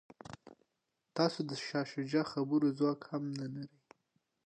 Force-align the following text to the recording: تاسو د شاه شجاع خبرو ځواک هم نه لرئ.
تاسو 1.17 1.39
د 1.49 1.51
شاه 1.65 1.85
شجاع 1.93 2.25
خبرو 2.33 2.67
ځواک 2.77 3.01
هم 3.09 3.23
نه 3.39 3.45
لرئ. 3.53 3.77